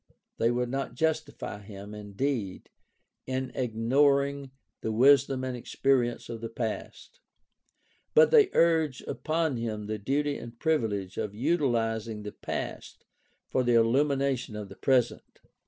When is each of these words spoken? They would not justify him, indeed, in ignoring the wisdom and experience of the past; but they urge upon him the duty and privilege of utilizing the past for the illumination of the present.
They 0.39 0.49
would 0.49 0.69
not 0.69 0.95
justify 0.95 1.59
him, 1.61 1.93
indeed, 1.93 2.71
in 3.27 3.51
ignoring 3.53 4.49
the 4.81 4.91
wisdom 4.91 5.43
and 5.43 5.55
experience 5.55 6.27
of 6.27 6.41
the 6.41 6.49
past; 6.49 7.19
but 8.15 8.31
they 8.31 8.49
urge 8.53 9.01
upon 9.03 9.57
him 9.57 9.85
the 9.85 9.99
duty 9.99 10.39
and 10.39 10.57
privilege 10.57 11.17
of 11.19 11.35
utilizing 11.35 12.23
the 12.23 12.31
past 12.31 13.05
for 13.47 13.61
the 13.63 13.75
illumination 13.75 14.55
of 14.55 14.69
the 14.69 14.75
present. 14.75 15.39